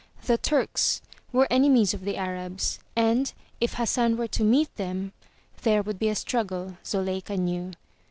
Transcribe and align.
The 0.25 0.39
Turks 0.39 0.99
were 1.31 1.45
enemies 1.51 1.93
of 1.93 2.05
the 2.05 2.17
Arabs, 2.17 2.79
and, 2.95 3.31
if 3.59 3.75
Hassan 3.75 4.17
were 4.17 4.25
to 4.29 4.43
meet 4.43 4.75
them 4.75 5.13
there 5.61 5.83
would 5.83 5.99
be 5.99 6.09
a 6.09 6.15
struggle, 6.15 6.79
Zuleika 6.83 7.37
knew. 7.37 7.73